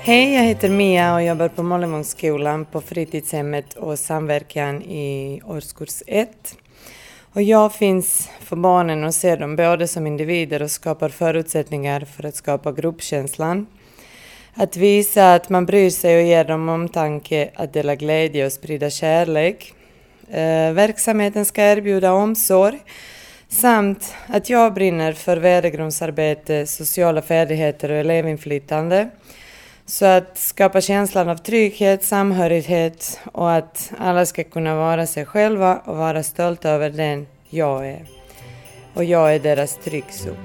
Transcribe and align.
Hej, 0.00 0.34
jag 0.34 0.42
heter 0.42 0.68
Mia 0.68 1.14
och 1.14 1.22
jobbar 1.22 1.48
på 1.48 1.62
Mollevångsskolan 1.62 2.64
på 2.64 2.80
fritidshemmet 2.80 3.74
och 3.74 3.98
samverkan 3.98 4.82
i 4.82 5.40
årskurs 5.44 6.02
1. 6.06 6.56
Och 7.32 7.42
jag 7.42 7.74
finns 7.74 8.28
för 8.40 8.56
barnen 8.56 9.04
och 9.04 9.14
ser 9.14 9.36
dem 9.36 9.56
både 9.56 9.88
som 9.88 10.06
individer 10.06 10.62
och 10.62 10.70
skapar 10.70 11.08
förutsättningar 11.08 12.00
för 12.00 12.26
att 12.26 12.34
skapa 12.34 12.72
gruppkänslan. 12.72 13.66
Att 14.54 14.76
visa 14.76 15.34
att 15.34 15.48
man 15.48 15.66
bryr 15.66 15.90
sig 15.90 16.16
och 16.16 16.22
ger 16.22 16.44
dem 16.44 16.68
omtanke, 16.68 17.50
att 17.54 17.72
dela 17.72 17.94
glädje 17.94 18.46
och 18.46 18.52
sprida 18.52 18.90
kärlek. 18.90 19.74
Eh, 20.30 20.72
verksamheten 20.72 21.44
ska 21.44 21.62
erbjuda 21.62 22.12
omsorg 22.12 22.80
samt 23.48 24.14
att 24.26 24.50
jag 24.50 24.74
brinner 24.74 25.12
för 25.12 25.36
värdegrundsarbete, 25.36 26.66
sociala 26.66 27.22
färdigheter 27.22 27.90
och 27.90 27.96
elevinflytande. 27.96 29.10
Så 29.86 30.06
att 30.06 30.38
skapa 30.38 30.80
känslan 30.80 31.28
av 31.28 31.36
trygghet, 31.36 32.04
samhörighet 32.04 33.20
och 33.32 33.52
att 33.52 33.92
alla 33.98 34.26
ska 34.26 34.44
kunna 34.44 34.76
vara 34.76 35.06
sig 35.06 35.24
själva 35.24 35.76
och 35.76 35.96
vara 35.96 36.22
stolta 36.22 36.70
över 36.70 36.90
den 36.90 37.26
jag 37.48 37.88
är. 37.88 38.06
Och 38.94 39.04
jag 39.04 39.34
är 39.34 39.38
deras 39.38 39.76
tryggzon. 39.84 40.36